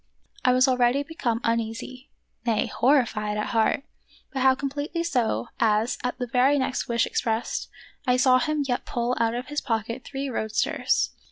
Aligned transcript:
I 0.43 0.51
was 0.51 0.67
already 0.67 1.03
become 1.03 1.39
uneasy, 1.43 2.09
nay, 2.43 2.65
horrified 2.65 3.37
at 3.37 3.49
heart, 3.51 3.83
but 4.33 4.41
how 4.41 4.55
completely 4.55 5.03
so, 5.03 5.49
as, 5.59 5.99
at 6.03 6.17
the 6.17 6.25
very 6.25 6.57
next 6.57 6.87
wish 6.87 7.05
expressed, 7.05 7.69
I 8.07 8.17
saw 8.17 8.39
him 8.39 8.63
yet 8.67 8.83
pull 8.83 9.15
out 9.19 9.35
of 9.35 9.45
his 9.49 9.61
pocket 9.61 10.03
three 10.03 10.27
roadsters. 10.27 11.11